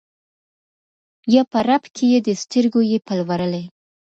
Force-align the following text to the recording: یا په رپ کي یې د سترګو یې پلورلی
یا 1.33 1.41
په 1.51 1.59
رپ 1.67 1.83
کي 1.95 2.05
یې 2.13 2.19
د 2.27 2.29
سترګو 2.41 2.81
یې 2.91 2.97
پلورلی 3.07 3.63